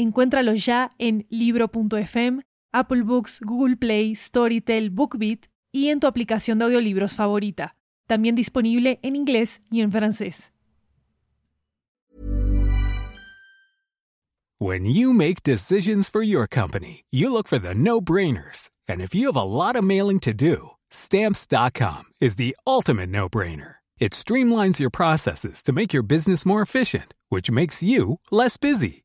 [0.00, 2.40] Encuéntralo ya en libro.fm,
[2.72, 5.40] Apple Books, Google Play, Storytel, BookBeat
[5.72, 7.76] y en tu aplicación de audiolibros favorita.
[8.06, 10.52] También disponible en inglés y en francés.
[14.58, 18.70] When you make decisions for your company, you look for the no-brainers.
[18.88, 23.76] And if you have a lot of mailing to do, stamps.com is the ultimate no-brainer.
[23.98, 29.04] It streamlines your processes to make your business more efficient, which makes you less busy.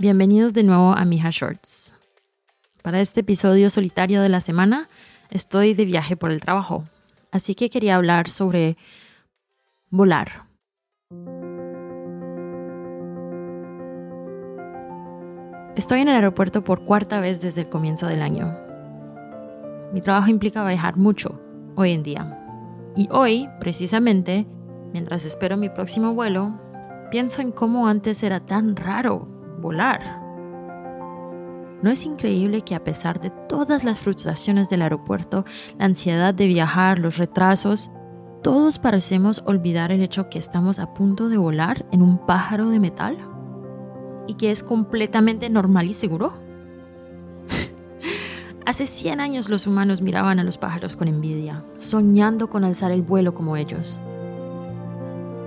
[0.00, 1.94] Bienvenidos de nuevo a Mija Shorts.
[2.82, 4.88] Para este episodio solitario de la semana,
[5.28, 6.84] estoy de viaje por el trabajo,
[7.32, 8.78] así que quería hablar sobre
[9.90, 10.46] volar.
[15.76, 18.56] Estoy en el aeropuerto por cuarta vez desde el comienzo del año.
[19.92, 21.38] Mi trabajo implica viajar mucho
[21.76, 22.42] hoy en día.
[22.96, 24.46] Y hoy, precisamente,
[24.94, 26.58] mientras espero mi próximo vuelo,
[27.10, 30.20] pienso en cómo antes era tan raro volar.
[31.82, 35.44] ¿No es increíble que a pesar de todas las frustraciones del aeropuerto,
[35.78, 37.90] la ansiedad de viajar, los retrasos,
[38.42, 42.80] todos parecemos olvidar el hecho que estamos a punto de volar en un pájaro de
[42.80, 43.18] metal?
[44.26, 46.34] ¿Y que es completamente normal y seguro?
[48.66, 53.02] Hace 100 años los humanos miraban a los pájaros con envidia, soñando con alzar el
[53.02, 53.98] vuelo como ellos.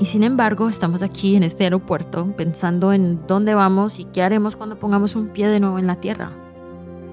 [0.00, 4.56] Y sin embargo, estamos aquí en este aeropuerto pensando en dónde vamos y qué haremos
[4.56, 6.32] cuando pongamos un pie de nuevo en la tierra.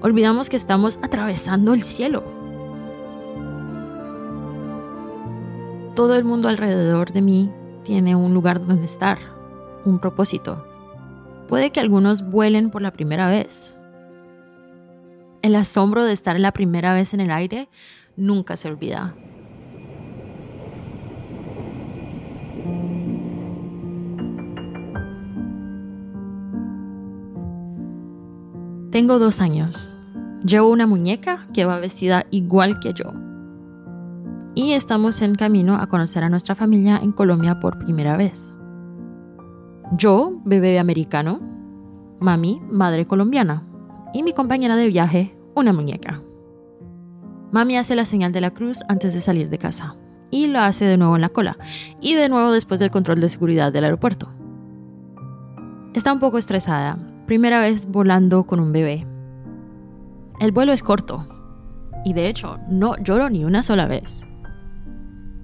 [0.00, 2.24] Olvidamos que estamos atravesando el cielo.
[5.94, 7.50] Todo el mundo alrededor de mí
[7.84, 9.18] tiene un lugar donde estar,
[9.84, 10.64] un propósito.
[11.48, 13.76] Puede que algunos vuelen por la primera vez.
[15.42, 17.68] El asombro de estar la primera vez en el aire
[18.16, 19.14] nunca se olvida.
[28.90, 29.96] Tengo dos años.
[30.44, 33.04] Llevo una muñeca que va vestida igual que yo.
[34.56, 38.52] Y estamos en camino a conocer a nuestra familia en Colombia por primera vez.
[39.92, 41.40] Yo, bebé americano,
[42.18, 43.62] mami, madre colombiana,
[44.12, 46.20] y mi compañera de viaje, una muñeca.
[47.52, 49.94] Mami hace la señal de la cruz antes de salir de casa,
[50.32, 51.56] y lo hace de nuevo en la cola,
[52.00, 54.28] y de nuevo después del control de seguridad del aeropuerto.
[55.94, 56.98] Está un poco estresada,
[57.30, 59.06] primera vez volando con un bebé.
[60.40, 61.28] El vuelo es corto
[62.04, 64.26] y de hecho no lloro ni una sola vez.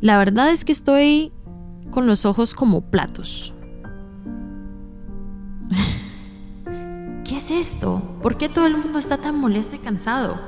[0.00, 1.30] La verdad es que estoy
[1.90, 3.52] con los ojos como platos.
[7.24, 8.00] ¿Qué es esto?
[8.22, 10.40] ¿Por qué todo el mundo está tan molesto y cansado?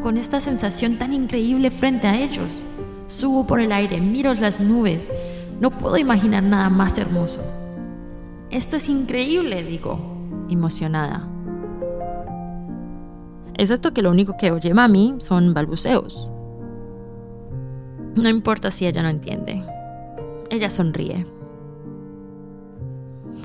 [0.00, 2.62] Con esta sensación tan increíble frente a ellos.
[3.08, 5.10] Subo por el aire, miro las nubes.
[5.60, 7.40] No puedo imaginar nada más hermoso.
[8.48, 10.13] Esto es increíble, digo
[10.54, 11.28] emocionada.
[13.56, 16.30] Excepto que lo único que oye mami son balbuceos.
[18.16, 19.62] No importa si ella no entiende.
[20.50, 21.26] Ella sonríe.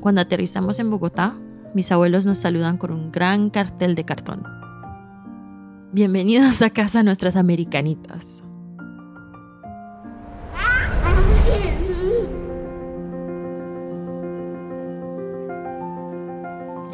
[0.00, 1.34] Cuando aterrizamos en Bogotá,
[1.74, 4.42] mis abuelos nos saludan con un gran cartel de cartón.
[5.92, 8.42] Bienvenidos a casa nuestras americanitas.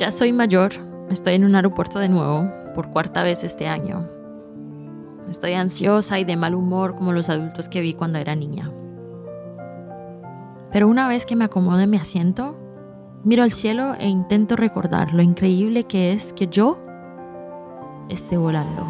[0.00, 0.72] Ya soy mayor,
[1.10, 4.08] estoy en un aeropuerto de nuevo, por cuarta vez este año.
[5.28, 8.72] Estoy ansiosa y de mal humor como los adultos que vi cuando era niña.
[10.72, 12.56] Pero una vez que me acomodo en mi asiento,
[13.24, 16.78] miro al cielo e intento recordar lo increíble que es que yo
[18.08, 18.86] esté volando.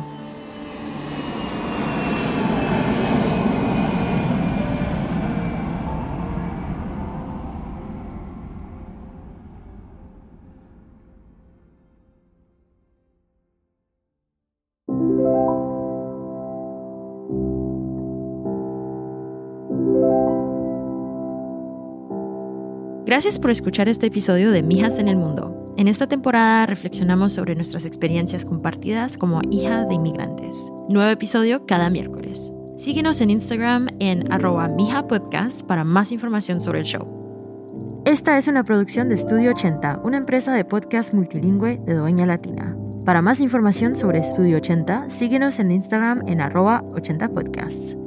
[23.11, 25.75] Gracias por escuchar este episodio de Mijas en el Mundo.
[25.77, 30.57] En esta temporada reflexionamos sobre nuestras experiencias compartidas como hija de inmigrantes.
[30.89, 32.53] Nuevo episodio cada miércoles.
[32.77, 38.01] Síguenos en Instagram en arroba mijapodcast para más información sobre el show.
[38.05, 42.77] Esta es una producción de Estudio 80, una empresa de podcast multilingüe de Doña Latina.
[43.05, 47.99] Para más información sobre Estudio 80, síguenos en Instagram en arroba 80podcasts.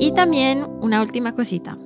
[0.00, 1.78] Y también una última cosita.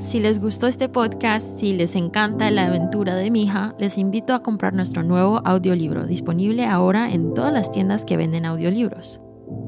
[0.00, 4.32] Si les gustó este podcast, si les encanta la aventura de mi hija, les invito
[4.32, 9.20] a comprar nuestro nuevo audiolibro, disponible ahora en todas las tiendas que venden audiolibros.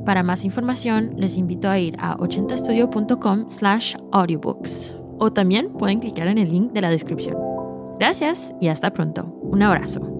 [0.07, 6.29] Para más información, les invito a ir a 80estudio.com slash audiobooks o también pueden clicar
[6.29, 7.37] en el link de la descripción.
[7.99, 9.25] Gracias y hasta pronto.
[9.43, 10.20] Un abrazo.